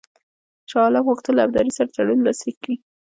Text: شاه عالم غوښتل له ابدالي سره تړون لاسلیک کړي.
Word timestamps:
شاه 0.69 0.83
عالم 0.85 1.03
غوښتل 1.09 1.33
له 1.35 1.41
ابدالي 1.45 1.71
سره 1.77 1.91
تړون 1.95 2.19
لاسلیک 2.23 2.57
کړي. 2.63 2.75